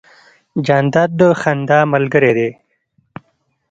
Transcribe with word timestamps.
جانداد 0.65 1.09
د 1.19 1.21
خندا 1.41 1.79
ملګری 1.93 2.31
دی. 2.37 2.49